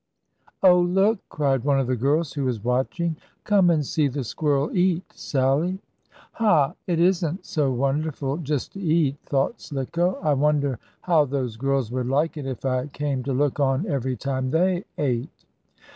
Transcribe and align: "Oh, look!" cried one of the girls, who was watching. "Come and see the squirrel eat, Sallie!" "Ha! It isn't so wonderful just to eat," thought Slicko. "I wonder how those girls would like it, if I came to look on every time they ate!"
"Oh, 0.63 0.79
look!" 0.79 1.19
cried 1.29 1.63
one 1.63 1.79
of 1.79 1.85
the 1.85 1.95
girls, 1.95 2.33
who 2.33 2.45
was 2.45 2.63
watching. 2.63 3.17
"Come 3.43 3.69
and 3.69 3.85
see 3.85 4.07
the 4.07 4.23
squirrel 4.23 4.75
eat, 4.75 5.03
Sallie!" 5.13 5.77
"Ha! 6.31 6.73
It 6.87 6.99
isn't 6.99 7.45
so 7.45 7.71
wonderful 7.71 8.37
just 8.37 8.73
to 8.73 8.79
eat," 8.79 9.17
thought 9.27 9.61
Slicko. 9.61 10.15
"I 10.23 10.33
wonder 10.33 10.79
how 11.01 11.25
those 11.25 11.55
girls 11.55 11.91
would 11.91 12.07
like 12.07 12.35
it, 12.35 12.47
if 12.47 12.65
I 12.65 12.87
came 12.87 13.21
to 13.25 13.31
look 13.31 13.59
on 13.59 13.85
every 13.85 14.15
time 14.17 14.49
they 14.49 14.85
ate!" 14.97 15.45